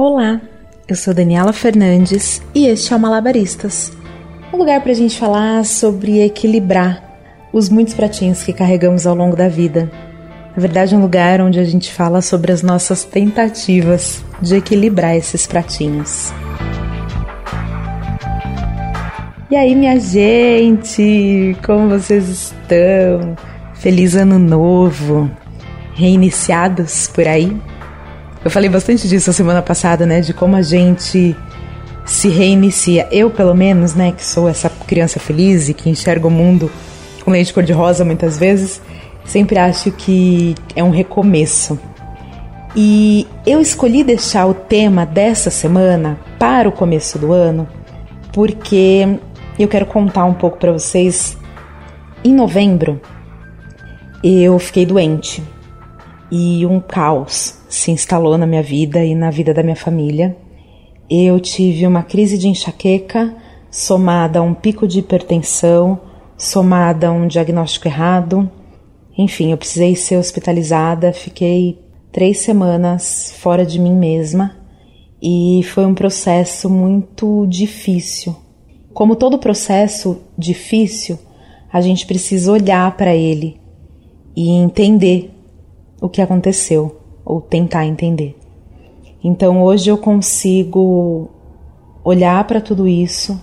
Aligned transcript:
Olá, 0.00 0.40
eu 0.86 0.94
sou 0.94 1.12
Daniela 1.12 1.52
Fernandes 1.52 2.40
e 2.54 2.68
este 2.68 2.92
é 2.92 2.96
o 2.96 3.00
Malabaristas 3.00 3.90
um 4.52 4.56
lugar 4.56 4.80
para 4.80 4.92
a 4.92 4.94
gente 4.94 5.18
falar 5.18 5.64
sobre 5.64 6.22
equilibrar 6.22 7.02
os 7.52 7.68
muitos 7.68 7.94
pratinhos 7.94 8.44
que 8.44 8.52
carregamos 8.52 9.08
ao 9.08 9.16
longo 9.16 9.34
da 9.34 9.48
vida. 9.48 9.90
Na 10.54 10.60
verdade, 10.62 10.94
é 10.94 10.96
um 10.96 11.00
lugar 11.00 11.40
onde 11.40 11.58
a 11.58 11.64
gente 11.64 11.92
fala 11.92 12.22
sobre 12.22 12.52
as 12.52 12.62
nossas 12.62 13.02
tentativas 13.02 14.24
de 14.40 14.54
equilibrar 14.54 15.16
esses 15.16 15.48
pratinhos. 15.48 16.32
E 19.50 19.56
aí, 19.56 19.74
minha 19.74 19.98
gente, 19.98 21.56
como 21.66 21.88
vocês 21.88 22.28
estão? 22.28 23.34
Feliz 23.74 24.14
ano 24.14 24.38
novo! 24.38 25.28
Reiniciados 25.92 27.08
por 27.08 27.26
aí? 27.26 27.60
Eu 28.44 28.50
falei 28.50 28.70
bastante 28.70 29.08
disso 29.08 29.30
a 29.30 29.32
semana 29.32 29.60
passada, 29.60 30.06
né? 30.06 30.20
De 30.20 30.32
como 30.32 30.54
a 30.54 30.62
gente 30.62 31.36
se 32.04 32.28
reinicia. 32.28 33.06
Eu, 33.10 33.30
pelo 33.30 33.54
menos, 33.54 33.94
né, 33.94 34.12
que 34.12 34.24
sou 34.24 34.48
essa 34.48 34.70
criança 34.86 35.20
feliz 35.20 35.68
e 35.68 35.74
que 35.74 35.90
enxerga 35.90 36.26
o 36.26 36.30
mundo 36.30 36.70
com 37.24 37.30
leite 37.30 37.52
cor-de-rosa 37.52 38.04
muitas 38.04 38.38
vezes, 38.38 38.80
sempre 39.24 39.58
acho 39.58 39.90
que 39.92 40.54
é 40.74 40.82
um 40.82 40.90
recomeço. 40.90 41.78
E 42.74 43.26
eu 43.44 43.60
escolhi 43.60 44.02
deixar 44.02 44.46
o 44.46 44.54
tema 44.54 45.04
dessa 45.04 45.50
semana 45.50 46.18
para 46.38 46.68
o 46.68 46.72
começo 46.72 47.18
do 47.18 47.32
ano 47.32 47.68
porque 48.32 49.18
eu 49.58 49.68
quero 49.68 49.84
contar 49.84 50.24
um 50.24 50.34
pouco 50.34 50.58
para 50.58 50.72
vocês. 50.72 51.36
Em 52.24 52.32
novembro, 52.32 53.00
eu 54.22 54.58
fiquei 54.58 54.86
doente 54.86 55.42
e 56.30 56.64
um 56.66 56.80
caos 56.80 57.58
se 57.68 57.90
instalou 57.90 58.36
na 58.36 58.46
minha 58.46 58.62
vida 58.62 59.04
e 59.04 59.14
na 59.14 59.30
vida 59.30 59.52
da 59.54 59.62
minha 59.62 59.76
família. 59.76 60.36
Eu 61.08 61.40
tive 61.40 61.86
uma 61.86 62.02
crise 62.02 62.36
de 62.36 62.48
enxaqueca 62.48 63.34
somada 63.70 64.38
a 64.38 64.42
um 64.42 64.54
pico 64.54 64.86
de 64.86 64.98
hipertensão, 64.98 66.00
somada 66.36 67.08
a 67.08 67.12
um 67.12 67.26
diagnóstico 67.26 67.88
errado. 67.88 68.50
Enfim, 69.16 69.50
eu 69.50 69.56
precisei 69.56 69.96
ser 69.96 70.16
hospitalizada, 70.16 71.12
fiquei 71.12 71.78
três 72.12 72.38
semanas 72.38 73.34
fora 73.38 73.64
de 73.64 73.78
mim 73.78 73.94
mesma 73.94 74.56
e 75.20 75.62
foi 75.64 75.84
um 75.84 75.94
processo 75.94 76.70
muito 76.70 77.46
difícil 77.46 78.36
como 78.98 79.14
todo 79.14 79.38
processo 79.38 80.22
difícil, 80.36 81.16
a 81.72 81.80
gente 81.80 82.04
precisa 82.04 82.50
olhar 82.50 82.96
para 82.96 83.14
ele 83.14 83.60
e 84.34 84.50
entender 84.50 85.37
o 86.00 86.08
que 86.08 86.22
aconteceu, 86.22 86.96
ou 87.24 87.40
tentar 87.40 87.86
entender. 87.86 88.36
Então 89.22 89.62
hoje 89.62 89.90
eu 89.90 89.98
consigo 89.98 91.28
olhar 92.04 92.42
para 92.44 92.60
tudo 92.60 92.86
isso 92.86 93.38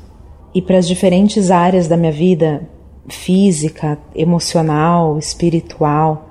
e 0.53 0.61
para 0.61 0.77
as 0.77 0.87
diferentes 0.87 1.51
áreas 1.51 1.87
da 1.87 1.97
minha 1.97 2.11
vida 2.11 2.67
física, 3.07 3.99
emocional, 4.15 5.19
espiritual 5.19 6.29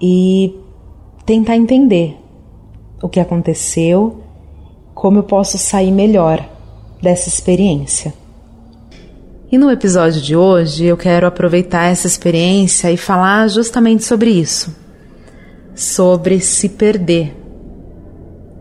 e 0.00 0.54
tentar 1.24 1.56
entender 1.56 2.16
o 3.02 3.08
que 3.08 3.18
aconteceu, 3.18 4.20
como 4.94 5.18
eu 5.18 5.22
posso 5.22 5.58
sair 5.58 5.90
melhor 5.90 6.48
dessa 7.00 7.28
experiência. 7.28 8.14
E 9.50 9.58
no 9.58 9.70
episódio 9.70 10.20
de 10.20 10.36
hoje 10.36 10.84
eu 10.84 10.96
quero 10.96 11.26
aproveitar 11.26 11.86
essa 11.86 12.06
experiência 12.06 12.90
e 12.90 12.96
falar 12.96 13.48
justamente 13.48 14.04
sobre 14.04 14.30
isso. 14.30 14.81
Sobre 15.74 16.40
se 16.40 16.68
perder 16.68 17.34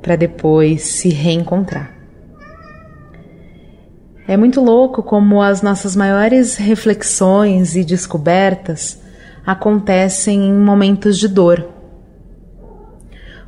para 0.02 0.16
depois 0.16 0.84
se 0.84 1.10
reencontrar. 1.10 1.96
É 4.28 4.38
muito 4.38 4.62
louco 4.62 5.04
como 5.04 5.42
as 5.42 5.62
nossas 5.62 5.96
maiores 5.96 6.56
reflexões 6.56 7.76
e 7.76 7.84
descobertas 7.84 9.00
acontecem 9.46 10.48
em 10.50 10.54
momentos 10.54 11.18
de 11.18 11.28
dor. 11.28 11.68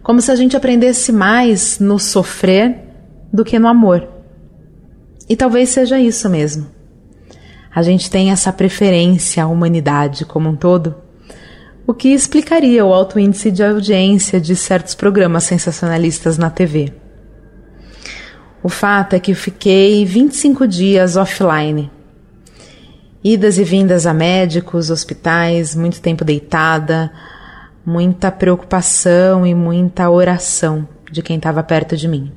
Como 0.01 0.21
se 0.21 0.31
a 0.31 0.35
gente 0.35 0.57
aprendesse 0.57 1.11
mais 1.11 1.79
no 1.79 1.97
sofrer 1.97 2.79
do 3.31 3.45
que 3.45 3.57
no 3.57 3.67
amor. 3.67 4.07
E 5.29 5.35
talvez 5.35 5.69
seja 5.69 5.99
isso 5.99 6.29
mesmo 6.29 6.73
a 7.75 7.81
gente 7.81 8.09
tem 8.09 8.29
essa 8.29 8.53
preferência 8.53 9.43
à 9.43 9.47
humanidade 9.47 10.25
como 10.25 10.49
um 10.49 10.55
todo, 10.55 10.95
o 11.85 11.93
que 11.93 12.09
explicaria 12.09 12.85
o 12.85 12.93
alto 12.93 13.19
índice 13.19 13.51
de 13.51 13.63
audiência 13.63 14.39
de 14.39 14.55
certos 14.55 14.95
programas 14.95 15.43
sensacionalistas 15.43 16.37
na 16.37 16.49
TV. 16.49 16.93
O 18.63 18.69
fato 18.69 19.13
é 19.13 19.19
que 19.19 19.33
fiquei 19.33 20.05
25 20.05 20.65
dias 20.65 21.17
offline. 21.17 21.91
Idas 23.21 23.57
e 23.57 23.63
vindas 23.63 24.05
a 24.05 24.13
médicos, 24.13 24.89
hospitais, 24.89 25.75
muito 25.75 26.01
tempo 26.01 26.23
deitada, 26.23 27.11
muita 27.85 28.31
preocupação 28.31 29.45
e 29.45 29.53
muita 29.53 30.09
oração 30.09 30.87
de 31.11 31.21
quem 31.21 31.35
estava 31.35 31.61
perto 31.61 31.97
de 31.97 32.07
mim. 32.07 32.31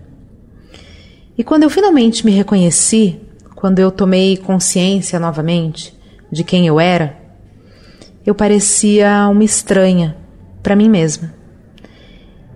E 1.38 1.44
quando 1.44 1.62
eu 1.62 1.70
finalmente 1.70 2.26
me 2.26 2.32
reconheci, 2.32 3.20
quando 3.54 3.78
eu 3.78 3.90
tomei 3.92 4.36
consciência 4.36 5.20
novamente 5.20 5.96
de 6.30 6.42
quem 6.42 6.66
eu 6.66 6.80
era, 6.80 7.25
eu 8.26 8.34
parecia 8.34 9.28
uma 9.30 9.44
estranha 9.44 10.16
para 10.60 10.74
mim 10.74 10.88
mesma. 10.88 11.32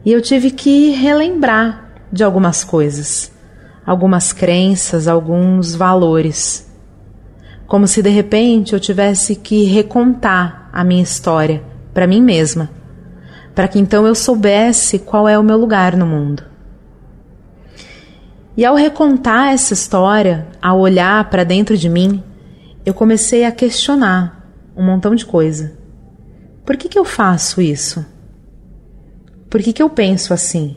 E 0.05 0.11
eu 0.11 0.21
tive 0.21 0.51
que 0.51 0.91
relembrar 0.91 1.93
de 2.13 2.25
algumas 2.25 2.65
coisas, 2.65 3.31
algumas 3.87 4.33
crenças, 4.33 5.07
alguns 5.07 5.77
valores. 5.77 6.69
Como 7.69 7.87
se 7.87 8.03
de 8.03 8.11
repente 8.11 8.73
eu 8.73 8.81
tivesse 8.81 9.37
que 9.37 9.63
recontar 9.63 10.69
a 10.73 10.83
minha 10.83 11.05
história 11.05 11.63
para 11.95 12.07
mim 12.07 12.21
mesma, 12.21 12.69
para 13.55 13.69
que 13.69 13.79
então 13.79 14.05
eu 14.05 14.15
soubesse 14.15 14.99
qual 14.99 15.29
é 15.29 15.39
o 15.39 15.45
meu 15.45 15.57
lugar 15.57 15.97
no 15.97 16.07
mundo. 16.07 16.43
E 18.57 18.65
ao 18.65 18.75
recontar 18.75 19.53
essa 19.53 19.73
história, 19.73 20.49
ao 20.61 20.81
olhar 20.81 21.31
para 21.31 21.45
dentro 21.45 21.77
de 21.77 21.89
mim, 21.89 22.23
eu 22.85 22.93
comecei 22.93 23.45
a 23.45 23.53
questionar 23.53 24.40
um 24.81 24.87
montão 24.87 25.15
de 25.15 25.27
coisa. 25.27 25.77
Por 26.65 26.77
que, 26.77 26.89
que 26.89 26.99
eu 26.99 27.05
faço 27.05 27.61
isso? 27.61 28.05
Por 29.51 29.61
que, 29.61 29.75
que 29.75 29.83
eu 29.83 29.91
penso 29.91 30.33
assim? 30.33 30.75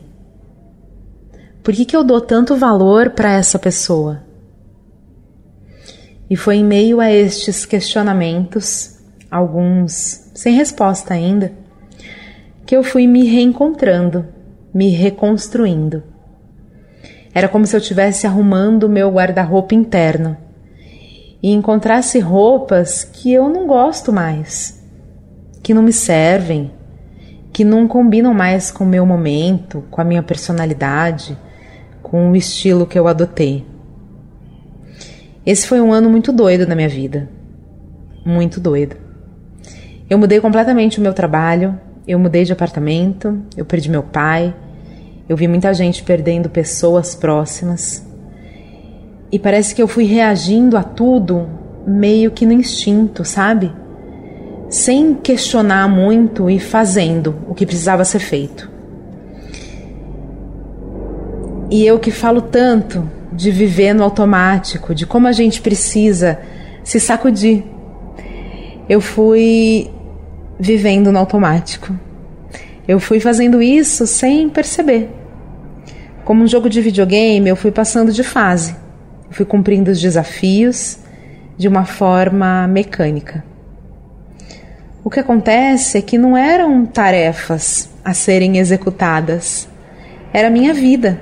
Por 1.62 1.72
que, 1.72 1.86
que 1.86 1.96
eu 1.96 2.04
dou 2.04 2.20
tanto 2.20 2.54
valor 2.54 3.10
para 3.10 3.32
essa 3.32 3.58
pessoa? 3.58 4.22
E 6.28 6.36
foi 6.36 6.56
em 6.56 6.64
meio 6.64 7.00
a 7.00 7.10
estes 7.10 7.64
questionamentos, 7.64 8.98
alguns 9.30 10.30
sem 10.34 10.54
resposta 10.54 11.14
ainda, 11.14 11.52
que 12.66 12.76
eu 12.76 12.82
fui 12.82 13.06
me 13.06 13.24
reencontrando, 13.24 14.26
me 14.72 14.90
reconstruindo. 14.90 16.02
Era 17.32 17.48
como 17.48 17.66
se 17.66 17.74
eu 17.74 17.80
estivesse 17.80 18.26
arrumando 18.26 18.84
o 18.84 18.88
meu 18.88 19.10
guarda-roupa 19.10 19.74
interno 19.74 20.43
e 21.44 21.52
encontrasse 21.52 22.18
roupas 22.20 23.04
que 23.04 23.30
eu 23.30 23.50
não 23.50 23.66
gosto 23.66 24.10
mais, 24.10 24.82
que 25.62 25.74
não 25.74 25.82
me 25.82 25.92
servem, 25.92 26.70
que 27.52 27.62
não 27.62 27.86
combinam 27.86 28.32
mais 28.32 28.70
com 28.70 28.82
o 28.82 28.86
meu 28.86 29.04
momento, 29.04 29.84
com 29.90 30.00
a 30.00 30.04
minha 30.04 30.22
personalidade, 30.22 31.36
com 32.02 32.30
o 32.30 32.34
estilo 32.34 32.86
que 32.86 32.98
eu 32.98 33.06
adotei. 33.06 33.66
Esse 35.44 35.66
foi 35.66 35.82
um 35.82 35.92
ano 35.92 36.08
muito 36.08 36.32
doido 36.32 36.66
na 36.66 36.74
minha 36.74 36.88
vida. 36.88 37.28
Muito 38.24 38.58
doido. 38.58 38.96
Eu 40.08 40.16
mudei 40.16 40.40
completamente 40.40 40.98
o 40.98 41.02
meu 41.02 41.12
trabalho, 41.12 41.78
eu 42.08 42.18
mudei 42.18 42.46
de 42.46 42.54
apartamento, 42.54 43.38
eu 43.54 43.66
perdi 43.66 43.90
meu 43.90 44.02
pai, 44.02 44.56
eu 45.28 45.36
vi 45.36 45.46
muita 45.46 45.74
gente 45.74 46.02
perdendo 46.04 46.48
pessoas 46.48 47.14
próximas. 47.14 48.02
E 49.34 49.38
parece 49.40 49.74
que 49.74 49.82
eu 49.82 49.88
fui 49.88 50.04
reagindo 50.04 50.76
a 50.76 50.84
tudo 50.84 51.48
meio 51.84 52.30
que 52.30 52.46
no 52.46 52.52
instinto, 52.52 53.24
sabe? 53.24 53.72
Sem 54.68 55.12
questionar 55.12 55.88
muito 55.88 56.48
e 56.48 56.60
fazendo 56.60 57.34
o 57.48 57.52
que 57.52 57.66
precisava 57.66 58.04
ser 58.04 58.20
feito. 58.20 58.70
E 61.68 61.84
eu 61.84 61.98
que 61.98 62.12
falo 62.12 62.42
tanto 62.42 63.10
de 63.32 63.50
viver 63.50 63.92
no 63.92 64.04
automático, 64.04 64.94
de 64.94 65.04
como 65.04 65.26
a 65.26 65.32
gente 65.32 65.60
precisa 65.60 66.38
se 66.84 67.00
sacudir. 67.00 67.64
Eu 68.88 69.00
fui 69.00 69.90
vivendo 70.60 71.10
no 71.10 71.18
automático. 71.18 71.92
Eu 72.86 73.00
fui 73.00 73.18
fazendo 73.18 73.60
isso 73.60 74.06
sem 74.06 74.48
perceber. 74.48 75.10
Como 76.24 76.44
um 76.44 76.46
jogo 76.46 76.70
de 76.70 76.80
videogame, 76.80 77.48
eu 77.48 77.56
fui 77.56 77.72
passando 77.72 78.12
de 78.12 78.22
fase. 78.22 78.83
Fui 79.34 79.44
cumprindo 79.44 79.90
os 79.90 80.00
desafios 80.00 80.96
de 81.58 81.66
uma 81.66 81.84
forma 81.84 82.68
mecânica. 82.68 83.44
O 85.02 85.10
que 85.10 85.18
acontece 85.18 85.98
é 85.98 86.02
que 86.02 86.16
não 86.16 86.36
eram 86.36 86.86
tarefas 86.86 87.90
a 88.04 88.14
serem 88.14 88.58
executadas, 88.58 89.68
era 90.32 90.46
a 90.46 90.50
minha 90.52 90.72
vida. 90.72 91.20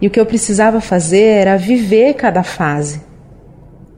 E 0.00 0.06
o 0.06 0.10
que 0.10 0.18
eu 0.18 0.24
precisava 0.24 0.80
fazer 0.80 1.24
era 1.24 1.58
viver 1.58 2.14
cada 2.14 2.42
fase, 2.42 3.02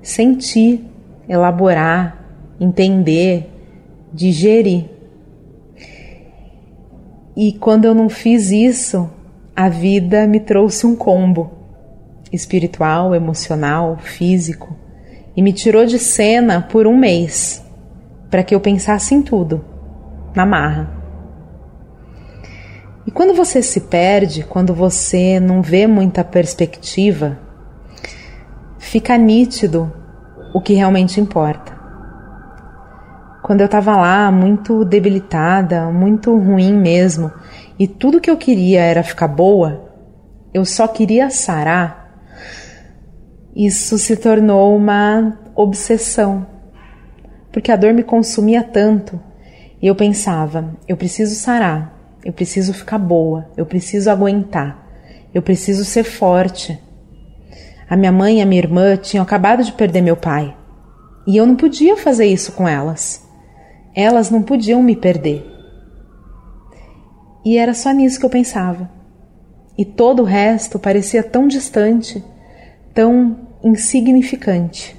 sentir, 0.03 0.85
elaborar, 1.29 2.19
entender, 2.59 3.49
digerir. 4.13 4.87
E 7.37 7.53
quando 7.53 7.85
eu 7.85 7.95
não 7.95 8.09
fiz 8.09 8.51
isso, 8.51 9.09
a 9.55 9.69
vida 9.69 10.27
me 10.27 10.41
trouxe 10.41 10.89
um 10.89 10.97
combo 10.97 11.60
espiritual, 12.33 13.15
emocional, 13.15 13.99
físico 13.99 14.77
e 15.37 15.43
me 15.43 15.53
tirou 15.53 15.85
de 15.87 15.99
cena 15.99 16.61
por 16.61 16.87
um 16.87 16.97
mês 16.97 17.65
para 18.31 18.43
que 18.43 18.55
eu 18.55 18.61
pensasse 18.61 19.15
em 19.15 19.23
tudo, 19.23 19.65
na 20.35 20.47
marra. 20.47 20.91
E 23.07 23.11
quando 23.11 23.35
você 23.35 23.61
se 23.61 23.81
perde, 23.81 24.45
quando 24.45 24.73
você 24.73 25.41
não 25.41 25.63
vê 25.63 25.87
muita 25.87 26.23
perspectiva, 26.23 27.39
fica 28.79 29.17
nítido 29.19 29.93
o 30.55 30.61
que 30.61 30.75
realmente 30.75 31.21
importa. 31.21 31.79
Quando 33.43 33.63
eu 33.63 33.67
estava 33.67 33.97
lá, 33.97 34.31
muito 34.31 34.85
debilitada, 34.85 35.87
muito 35.87 36.37
ruim 36.37 36.73
mesmo, 36.73 37.33
e 37.79 37.89
tudo 37.89 38.21
que 38.21 38.31
eu 38.31 38.37
queria 38.37 38.83
era 38.83 39.03
ficar 39.03 39.27
boa, 39.27 39.91
eu 40.53 40.65
só 40.65 40.87
queria 40.87 41.31
sarar, 41.31 42.00
isso 43.55 43.99
se 43.99 44.17
tornou 44.17 44.77
uma 44.77 45.39
obsessão. 45.55 46.47
Porque 47.53 47.73
a 47.73 47.77
dor 47.77 47.93
me 47.93 48.03
consumia 48.03 48.63
tanto 48.63 49.21
e 49.83 49.87
eu 49.87 49.95
pensava: 49.95 50.77
eu 50.87 50.97
preciso 50.97 51.35
sarar, 51.35 52.19
eu 52.25 52.33
preciso 52.33 52.73
ficar 52.73 52.99
boa, 52.99 53.51
eu 53.57 53.67
preciso 53.67 54.11
aguentar, 54.11 54.87
eu 55.35 55.43
preciso 55.43 55.85
ser 55.85 56.05
forte. 56.05 56.79
A 57.89 57.97
minha 57.97 58.13
mãe 58.13 58.39
e 58.39 58.43
a 58.43 58.47
minha 58.47 58.63
irmã 58.63 58.97
tinham 58.97 59.23
acabado 59.23 59.65
de 59.65 59.73
perder 59.73 60.01
meu 60.01 60.17
pai 60.17 60.57
e 61.27 61.37
eu 61.37 61.47
não 61.47 61.55
podia 61.55 61.97
fazer 61.97 62.27
isso 62.27 62.53
com 62.53 62.67
elas. 62.67 63.25
Elas 63.95 64.31
não 64.31 64.43
podiam 64.43 64.83
me 64.83 64.97
perder. 64.97 65.47
E 67.45 67.57
era 67.57 67.75
só 67.75 67.93
nisso 67.93 68.19
que 68.19 68.27
eu 68.27 68.31
pensava. 68.31 68.91
E 69.77 69.85
todo 69.85 70.23
o 70.23 70.25
resto 70.25 70.79
parecia 70.79 71.23
tão 71.23 71.47
distante, 71.47 72.23
tão 72.95 73.37
insignificante. 73.63 74.97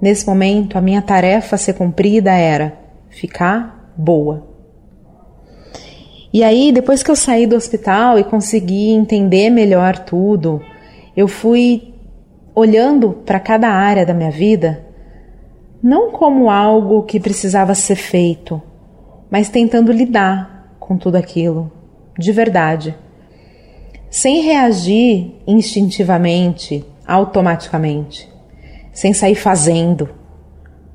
Nesse 0.00 0.26
momento, 0.26 0.76
a 0.76 0.80
minha 0.80 1.02
tarefa 1.02 1.56
a 1.56 1.58
ser 1.58 1.74
cumprida 1.74 2.32
era 2.32 2.78
ficar 3.08 3.92
boa. 3.96 4.46
E 6.32 6.44
aí, 6.44 6.70
depois 6.70 7.02
que 7.02 7.10
eu 7.10 7.16
saí 7.16 7.46
do 7.46 7.56
hospital 7.56 8.18
e 8.18 8.24
consegui 8.24 8.90
entender 8.90 9.48
melhor 9.48 9.98
tudo, 9.98 10.60
eu 11.16 11.26
fui 11.26 11.94
olhando 12.54 13.12
para 13.24 13.40
cada 13.40 13.68
área 13.68 14.04
da 14.04 14.12
minha 14.12 14.30
vida, 14.30 14.84
não 15.82 16.10
como 16.10 16.50
algo 16.50 17.02
que 17.04 17.20
precisava 17.20 17.74
ser 17.74 17.96
feito, 17.96 18.60
mas 19.30 19.48
tentando 19.48 19.92
lidar 19.92 20.76
com 20.78 20.96
tudo 20.96 21.16
aquilo, 21.16 21.72
de 22.18 22.32
verdade, 22.32 22.94
sem 24.16 24.40
reagir 24.40 25.34
instintivamente, 25.46 26.82
automaticamente, 27.06 28.26
sem 28.90 29.12
sair 29.12 29.34
fazendo, 29.34 30.08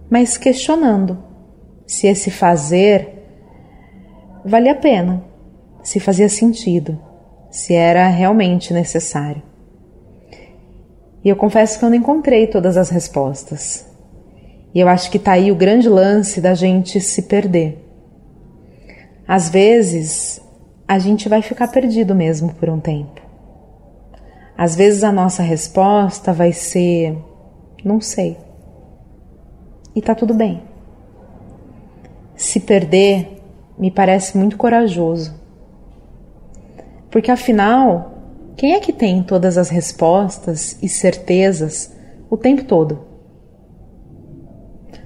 mas 0.10 0.40
questionando 0.40 1.20
se 1.86 2.08
esse 2.08 2.32
fazer 2.32 3.10
valia 4.44 4.72
a 4.72 4.76
pena 4.76 5.24
se 5.84 6.00
fazia 6.00 6.28
sentido, 6.28 7.00
se 7.52 7.76
era 7.76 8.08
realmente 8.08 8.74
necessário. 8.74 9.44
E 11.24 11.30
eu 11.30 11.36
confesso 11.36 11.78
que 11.78 11.86
eu 11.86 11.92
não 11.92 11.98
encontrei 11.98 12.48
todas 12.48 12.76
as 12.76 12.90
respostas. 12.90 13.86
E 14.74 14.80
eu 14.80 14.88
acho 14.88 15.12
que 15.12 15.18
está 15.18 15.34
aí 15.34 15.52
o 15.52 15.56
grande 15.56 15.88
lance 15.88 16.42
da 16.42 16.56
gente 16.56 17.00
se 17.00 17.22
perder. 17.22 17.88
Às 19.28 19.48
vezes, 19.48 20.42
a 20.92 21.00
gente 21.00 21.30
vai 21.30 21.42
ficar 21.42 21.70
perdido 21.70 22.14
mesmo 22.14 22.54
por 22.56 22.70
um 22.70 22.78
tempo. 22.78 23.22
Às 24.58 24.76
vezes 24.76 25.06
a 25.06 25.12
nossa 25.12 25.42
resposta 25.42 26.34
vai 26.34 26.52
ser 26.52 27.18
não 27.82 28.02
sei. 28.02 28.38
E 29.96 30.02
tá 30.02 30.14
tudo 30.14 30.34
bem. 30.34 30.62
Se 32.36 32.60
perder 32.60 33.42
me 33.80 33.90
parece 33.90 34.38
muito 34.38 34.58
corajoso. 34.58 35.34
Porque 37.10 37.32
afinal, 37.32 38.12
quem 38.58 38.74
é 38.74 38.82
que 38.82 38.92
tem 38.92 39.24
todas 39.24 39.58
as 39.58 39.70
respostas 39.70 40.78
e 40.84 40.90
certezas 40.90 41.96
o 42.30 42.36
tempo 42.36 42.66
todo? 42.66 43.00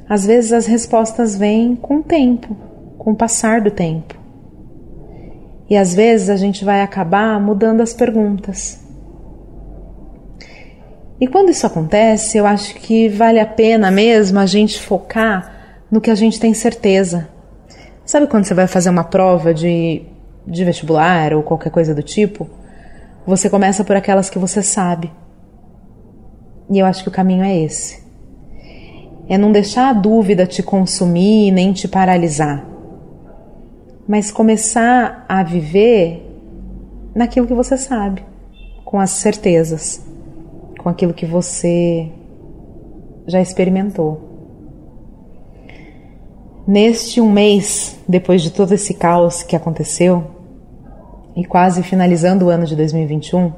Às 0.09 0.25
vezes 0.25 0.51
as 0.51 0.65
respostas 0.65 1.37
vêm 1.37 1.75
com 1.75 1.97
o 1.97 2.03
tempo, 2.03 2.57
com 2.97 3.11
o 3.11 3.15
passar 3.15 3.61
do 3.61 3.69
tempo. 3.69 4.24
E 5.69 5.75
às 5.75 5.93
vezes 5.93 6.29
a 6.29 6.35
gente 6.35 6.63
vai 6.63 6.81
acabar 6.81 7.39
mudando 7.39 7.81
as 7.81 7.93
perguntas. 7.93 8.79
E 11.19 11.27
quando 11.27 11.49
isso 11.49 11.65
acontece, 11.65 12.37
eu 12.37 12.45
acho 12.45 12.75
que 12.75 13.07
vale 13.09 13.39
a 13.39 13.45
pena 13.45 13.89
mesmo 13.89 14.37
a 14.37 14.45
gente 14.45 14.79
focar 14.79 15.85
no 15.89 16.01
que 16.01 16.11
a 16.11 16.15
gente 16.15 16.39
tem 16.39 16.53
certeza. 16.53 17.29
Sabe 18.05 18.27
quando 18.27 18.45
você 18.45 18.53
vai 18.53 18.67
fazer 18.67 18.89
uma 18.89 19.03
prova 19.03 19.53
de 19.53 20.05
de 20.47 20.63
vestibular 20.63 21.33
ou 21.33 21.41
qualquer 21.41 21.71
coisa 21.71 21.93
do 21.95 22.03
tipo, 22.03 22.47
você 23.25 23.49
começa 23.49 23.83
por 23.83 23.95
aquelas 23.95 24.29
que 24.29 24.37
você 24.37 24.61
sabe. 24.61 25.11
E 26.69 26.79
eu 26.79 26.85
acho 26.85 27.03
que 27.03 27.09
o 27.09 27.11
caminho 27.11 27.43
é 27.43 27.57
esse. 27.57 28.03
É 29.27 29.37
não 29.37 29.51
deixar 29.51 29.89
a 29.89 29.93
dúvida 29.93 30.45
te 30.45 30.61
consumir 30.61 31.51
nem 31.51 31.73
te 31.73 31.87
paralisar, 31.87 32.63
mas 34.07 34.31
começar 34.31 35.25
a 35.27 35.41
viver 35.43 36.21
naquilo 37.15 37.47
que 37.47 37.53
você 37.53 37.77
sabe, 37.77 38.23
com 38.83 38.99
as 38.99 39.11
certezas, 39.11 40.05
com 40.79 40.89
aquilo 40.89 41.13
que 41.13 41.25
você 41.25 42.11
já 43.25 43.41
experimentou. 43.41 44.21
Neste 46.67 47.21
um 47.21 47.31
mês, 47.31 47.97
depois 48.07 48.41
de 48.41 48.51
todo 48.51 48.73
esse 48.73 48.93
caos 48.93 49.43
que 49.43 49.55
aconteceu, 49.55 50.23
e 51.35 51.43
quase 51.43 51.83
finalizando 51.83 52.45
o 52.45 52.49
ano 52.49 52.65
de 52.65 52.75
2021, 52.75 53.51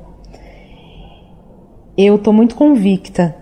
eu 1.98 2.16
estou 2.16 2.34
muito 2.34 2.56
convicta 2.56 3.36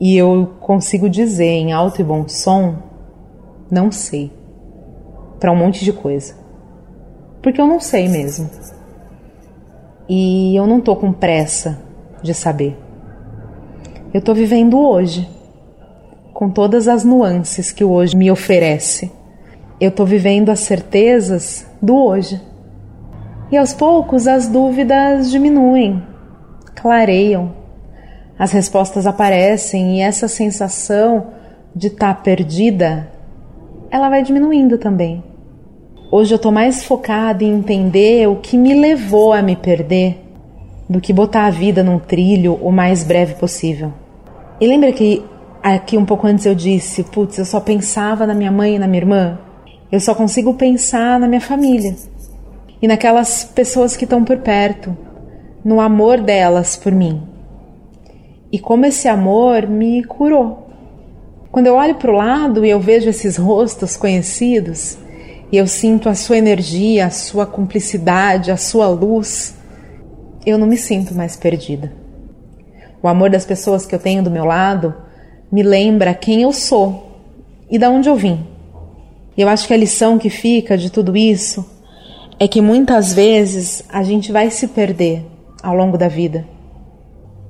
e 0.00 0.16
eu 0.16 0.54
consigo 0.60 1.08
dizer 1.08 1.44
em 1.44 1.72
alto 1.72 2.00
e 2.00 2.04
bom 2.04 2.26
som, 2.28 2.76
não 3.70 3.92
sei, 3.92 4.32
para 5.42 5.50
um 5.50 5.56
monte 5.56 5.84
de 5.84 5.92
coisa. 5.92 6.36
Porque 7.42 7.60
eu 7.60 7.66
não 7.66 7.80
sei 7.80 8.08
mesmo. 8.08 8.48
E 10.08 10.54
eu 10.54 10.68
não 10.68 10.80
tô 10.80 10.94
com 10.94 11.12
pressa 11.12 11.82
de 12.22 12.32
saber. 12.32 12.78
Eu 14.14 14.22
tô 14.22 14.32
vivendo 14.32 14.78
hoje, 14.78 15.28
com 16.32 16.48
todas 16.48 16.86
as 16.86 17.02
nuances 17.02 17.72
que 17.72 17.82
o 17.82 17.90
hoje 17.90 18.16
me 18.16 18.30
oferece. 18.30 19.10
Eu 19.80 19.90
tô 19.90 20.04
vivendo 20.04 20.48
as 20.48 20.60
certezas 20.60 21.66
do 21.82 21.96
hoje. 21.96 22.40
E 23.50 23.56
aos 23.56 23.74
poucos 23.74 24.28
as 24.28 24.46
dúvidas 24.46 25.28
diminuem, 25.28 26.06
clareiam, 26.76 27.52
as 28.38 28.52
respostas 28.52 29.08
aparecem 29.08 29.96
e 29.96 30.00
essa 30.02 30.28
sensação 30.28 31.32
de 31.74 31.88
estar 31.88 32.14
tá 32.14 32.20
perdida, 32.22 33.10
ela 33.90 34.08
vai 34.08 34.22
diminuindo 34.22 34.78
também. 34.78 35.31
Hoje 36.14 36.34
eu 36.34 36.36
estou 36.36 36.52
mais 36.52 36.84
focada 36.84 37.42
em 37.42 37.54
entender 37.54 38.28
o 38.28 38.36
que 38.36 38.58
me 38.58 38.74
levou 38.74 39.32
a 39.32 39.40
me 39.40 39.56
perder 39.56 40.22
do 40.86 41.00
que 41.00 41.10
botar 41.10 41.46
a 41.46 41.50
vida 41.50 41.82
num 41.82 41.98
trilho 41.98 42.52
o 42.60 42.70
mais 42.70 43.02
breve 43.02 43.36
possível. 43.36 43.94
E 44.60 44.66
lembra 44.66 44.92
que 44.92 45.24
aqui 45.62 45.96
um 45.96 46.04
pouco 46.04 46.26
antes 46.26 46.44
eu 46.44 46.54
disse, 46.54 47.02
putz, 47.02 47.38
eu 47.38 47.46
só 47.46 47.60
pensava 47.60 48.26
na 48.26 48.34
minha 48.34 48.52
mãe 48.52 48.76
e 48.76 48.78
na 48.78 48.86
minha 48.86 49.00
irmã? 49.00 49.38
Eu 49.90 49.98
só 50.00 50.14
consigo 50.14 50.52
pensar 50.52 51.18
na 51.18 51.26
minha 51.26 51.40
família 51.40 51.96
e 52.82 52.86
naquelas 52.86 53.44
pessoas 53.44 53.96
que 53.96 54.04
estão 54.04 54.22
por 54.22 54.36
perto, 54.36 54.94
no 55.64 55.80
amor 55.80 56.20
delas 56.20 56.76
por 56.76 56.92
mim. 56.92 57.22
E 58.52 58.58
como 58.58 58.84
esse 58.84 59.08
amor 59.08 59.66
me 59.66 60.04
curou. 60.04 60.68
Quando 61.50 61.68
eu 61.68 61.74
olho 61.74 61.94
para 61.94 62.12
o 62.12 62.14
lado 62.14 62.66
e 62.66 62.68
eu 62.68 62.80
vejo 62.80 63.08
esses 63.08 63.38
rostos 63.38 63.96
conhecidos, 63.96 64.98
e 65.52 65.58
eu 65.58 65.66
sinto 65.66 66.08
a 66.08 66.14
sua 66.14 66.38
energia, 66.38 67.04
a 67.04 67.10
sua 67.10 67.44
cumplicidade, 67.44 68.50
a 68.50 68.56
sua 68.56 68.88
luz, 68.88 69.54
eu 70.46 70.56
não 70.56 70.66
me 70.66 70.78
sinto 70.78 71.14
mais 71.14 71.36
perdida. 71.36 71.92
O 73.02 73.06
amor 73.06 73.28
das 73.28 73.44
pessoas 73.44 73.84
que 73.84 73.94
eu 73.94 73.98
tenho 73.98 74.22
do 74.22 74.30
meu 74.30 74.46
lado 74.46 74.94
me 75.50 75.62
lembra 75.62 76.14
quem 76.14 76.40
eu 76.40 76.52
sou 76.54 77.20
e 77.70 77.78
da 77.78 77.90
onde 77.90 78.08
eu 78.08 78.16
vim. 78.16 78.46
E 79.36 79.42
eu 79.42 79.48
acho 79.48 79.66
que 79.66 79.74
a 79.74 79.76
lição 79.76 80.18
que 80.18 80.30
fica 80.30 80.78
de 80.78 80.90
tudo 80.90 81.14
isso 81.14 81.64
é 82.40 82.48
que 82.48 82.62
muitas 82.62 83.12
vezes 83.12 83.84
a 83.90 84.02
gente 84.02 84.32
vai 84.32 84.50
se 84.50 84.68
perder 84.68 85.22
ao 85.62 85.74
longo 85.74 85.98
da 85.98 86.08
vida. 86.08 86.48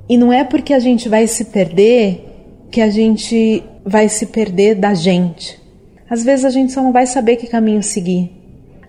E 0.08 0.16
não 0.16 0.32
é 0.32 0.42
porque 0.42 0.74
a 0.74 0.80
gente 0.80 1.08
vai 1.08 1.28
se 1.28 1.44
perder 1.46 2.66
que 2.68 2.80
a 2.80 2.90
gente 2.90 3.62
vai 3.84 4.08
se 4.08 4.26
perder 4.26 4.74
da 4.74 4.92
gente. 4.92 5.61
Às 6.12 6.22
vezes 6.22 6.44
a 6.44 6.50
gente 6.50 6.70
só 6.72 6.82
não 6.82 6.92
vai 6.92 7.06
saber 7.06 7.36
que 7.36 7.46
caminho 7.46 7.82
seguir. 7.82 8.30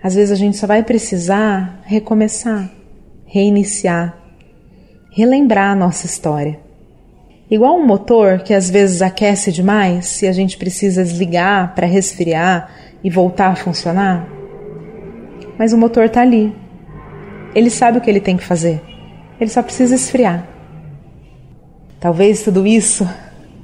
Às 0.04 0.14
vezes 0.14 0.30
a 0.30 0.36
gente 0.36 0.58
só 0.58 0.68
vai 0.68 0.84
precisar 0.84 1.80
recomeçar, 1.86 2.70
reiniciar, 3.26 4.18
relembrar 5.10 5.72
a 5.72 5.76
nossa 5.76 6.06
história. 6.06 6.60
Igual 7.50 7.78
um 7.78 7.88
motor 7.88 8.40
que 8.40 8.54
às 8.54 8.70
vezes 8.70 9.02
aquece 9.02 9.54
demais 9.54 10.22
e 10.22 10.28
a 10.28 10.34
gente 10.34 10.58
precisa 10.58 11.02
desligar 11.02 11.74
para 11.74 11.88
resfriar 11.88 12.70
e 13.02 13.10
voltar 13.10 13.52
a 13.52 13.56
funcionar. 13.56 14.28
Mas 15.58 15.72
o 15.72 15.78
motor 15.78 16.04
está 16.04 16.20
ali. 16.20 16.54
Ele 17.56 17.70
sabe 17.70 18.00
o 18.00 18.02
que 18.02 18.10
ele 18.10 18.20
tem 18.20 18.36
que 18.36 18.44
fazer. 18.44 18.82
Ele 19.40 19.50
só 19.50 19.64
precisa 19.64 19.96
esfriar. 19.96 20.46
Talvez 22.02 22.44
tudo 22.44 22.68
isso 22.68 23.08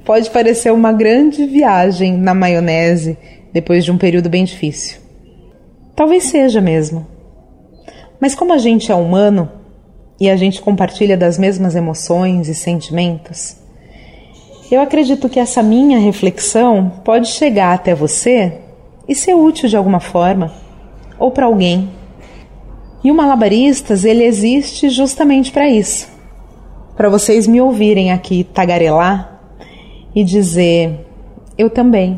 pode 0.06 0.30
parecer 0.30 0.72
uma 0.72 0.94
grande 0.94 1.46
viagem 1.46 2.18
na 2.18 2.34
maionese 2.34 3.18
depois 3.54 3.84
de 3.84 3.92
um 3.92 3.98
período 3.98 4.30
bem 4.30 4.44
difícil. 4.44 5.00
Talvez 5.96 6.26
seja 6.26 6.62
mesmo. 6.62 7.06
Mas 8.20 8.36
como 8.36 8.54
a 8.54 8.58
gente 8.58 8.92
é 8.92 8.96
humano 8.96 9.50
e 10.20 10.30
a 10.30 10.36
gente 10.36 10.62
compartilha 10.62 11.18
das 11.18 11.38
mesmas 11.38 11.76
emoções 11.76 12.48
e 12.48 12.56
sentimentos, 12.56 13.58
eu 14.72 14.82
acredito 14.82 15.28
que 15.28 15.40
essa 15.40 15.64
minha 15.64 15.98
reflexão 15.98 16.92
pode 17.04 17.28
chegar 17.28 17.74
até 17.74 17.96
você 17.96 18.60
e 19.08 19.16
ser 19.16 19.34
útil 19.34 19.68
de 19.68 19.76
alguma 19.76 20.00
forma 20.00 20.54
ou 21.18 21.32
para 21.32 21.46
alguém. 21.46 21.90
E 23.04 23.10
o 23.10 23.16
Malabaristas, 23.16 24.06
ele 24.06 24.24
existe 24.24 24.90
justamente 24.90 25.52
para 25.52 25.68
isso. 25.68 26.08
Para 26.96 27.10
vocês 27.10 27.48
me 27.48 27.60
ouvirem 27.60 28.12
aqui 28.12 28.44
tagarelar 28.44 29.42
e 30.14 30.24
dizer 30.24 31.06
eu 31.58 31.70
também 31.70 32.18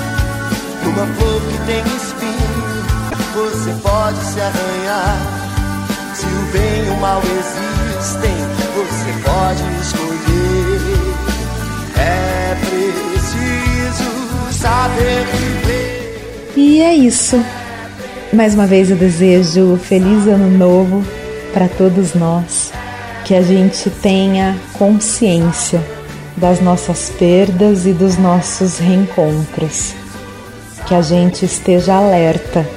Uma 0.93 1.07
flor 1.07 1.41
que 1.41 1.57
tem 1.65 1.83
espinho, 1.95 2.51
você 3.33 3.71
pode 3.81 4.17
se 4.25 4.39
arranhar. 4.41 5.17
Se 6.13 6.25
o 6.25 6.51
bem 6.51 6.85
e 6.85 6.89
o 6.89 6.97
mal 6.99 7.21
existem, 7.23 8.35
você 8.75 9.11
pode 9.23 9.63
escolher. 9.81 10.21
É 11.97 12.55
preciso 12.59 14.11
saber 14.61 15.25
viver. 15.27 16.53
E 16.57 16.81
é 16.81 16.93
isso. 16.93 17.41
Mais 18.33 18.53
uma 18.53 18.67
vez 18.67 18.91
eu 18.91 18.97
desejo 18.97 19.77
feliz 19.77 20.27
ano 20.27 20.57
novo 20.57 21.05
para 21.53 21.67
todos 21.67 22.13
nós, 22.13 22.71
que 23.23 23.33
a 23.33 23.41
gente 23.41 23.89
tenha 23.89 24.57
consciência 24.73 25.81
das 26.35 26.61
nossas 26.61 27.09
perdas 27.09 27.85
e 27.85 27.93
dos 27.93 28.17
nossos 28.17 28.77
reencontros, 28.77 29.93
que 30.91 30.95
a 30.95 31.01
gente 31.01 31.45
esteja 31.45 31.95
alerta 31.95 32.67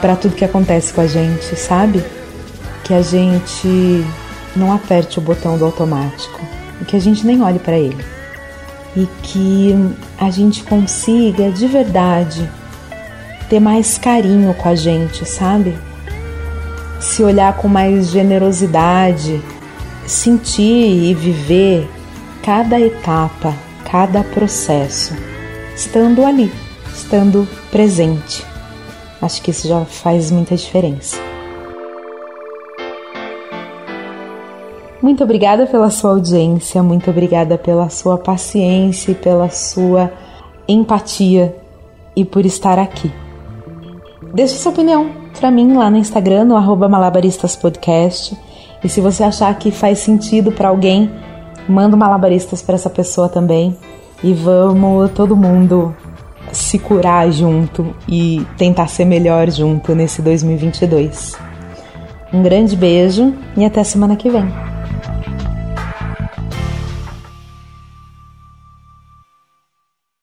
para 0.00 0.16
tudo 0.16 0.34
que 0.34 0.44
acontece 0.44 0.92
com 0.92 1.02
a 1.02 1.06
gente, 1.06 1.54
sabe? 1.54 2.02
Que 2.82 2.92
a 2.92 3.00
gente 3.00 4.04
não 4.56 4.72
aperte 4.72 5.20
o 5.20 5.22
botão 5.22 5.56
do 5.56 5.64
automático, 5.64 6.40
que 6.88 6.96
a 6.96 7.00
gente 7.00 7.24
nem 7.24 7.40
olhe 7.40 7.60
para 7.60 7.78
ele. 7.78 8.04
E 8.96 9.06
que 9.22 9.72
a 10.18 10.32
gente 10.32 10.64
consiga 10.64 11.48
de 11.52 11.68
verdade 11.68 12.50
ter 13.48 13.60
mais 13.60 13.96
carinho 13.98 14.52
com 14.54 14.68
a 14.68 14.74
gente, 14.74 15.24
sabe? 15.24 15.78
Se 16.98 17.22
olhar 17.22 17.56
com 17.56 17.68
mais 17.68 18.08
generosidade, 18.08 19.40
sentir 20.04 21.08
e 21.08 21.14
viver 21.14 21.88
cada 22.42 22.80
etapa, 22.80 23.54
cada 23.88 24.24
processo, 24.24 25.14
estando 25.76 26.26
ali, 26.26 26.50
estando 26.98 27.48
presente. 27.70 28.44
Acho 29.20 29.42
que 29.42 29.50
isso 29.50 29.66
já 29.66 29.84
faz 29.84 30.30
muita 30.30 30.56
diferença. 30.56 31.16
Muito 35.00 35.22
obrigada 35.22 35.66
pela 35.66 35.90
sua 35.90 36.10
audiência, 36.10 36.82
muito 36.82 37.08
obrigada 37.08 37.56
pela 37.56 37.88
sua 37.88 38.18
paciência 38.18 39.12
e 39.12 39.14
pela 39.14 39.48
sua 39.48 40.12
empatia 40.66 41.56
e 42.16 42.24
por 42.24 42.44
estar 42.44 42.78
aqui. 42.78 43.10
Deixe 44.34 44.56
sua 44.56 44.72
opinião 44.72 45.10
para 45.38 45.50
mim 45.50 45.72
lá 45.74 45.88
no 45.88 45.96
Instagram, 45.96 46.44
no 46.44 46.56
arroba 46.56 46.88
malabaristaspodcast. 46.88 48.36
E 48.82 48.88
se 48.88 49.00
você 49.00 49.22
achar 49.22 49.56
que 49.56 49.70
faz 49.70 50.00
sentido 50.00 50.50
para 50.52 50.68
alguém, 50.68 51.10
manda 51.68 51.96
malabaristas 51.96 52.60
para 52.60 52.74
essa 52.74 52.90
pessoa 52.90 53.28
também. 53.28 53.76
E 54.22 54.32
vamos 54.32 55.12
todo 55.12 55.36
mundo 55.36 55.94
se 56.52 56.78
curar 56.78 57.30
junto 57.30 57.94
e 58.08 58.46
tentar 58.56 58.88
ser 58.88 59.04
melhor 59.04 59.50
junto 59.50 59.94
nesse 59.94 60.22
2022. 60.22 61.36
Um 62.32 62.42
grande 62.42 62.76
beijo 62.76 63.34
e 63.56 63.64
até 63.64 63.82
semana 63.82 64.16
que 64.16 64.28
vem. 64.28 64.67